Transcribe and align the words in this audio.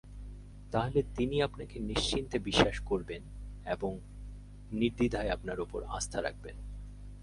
তাহলে 0.71 1.03
তিনি 1.17 1.41
আপনাকে 1.41 1.79
নিশ্চিন্তে 1.79 2.39
বিশ্বাস 2.39 2.79
করবেন 2.79 3.21
এবং 3.65 3.91
নির্দ্বিধায় 4.71 5.29
আপনার 5.29 5.59
ওপর 5.59 5.83
আস্থা 5.87 6.21
রাখবেন। 6.21 6.55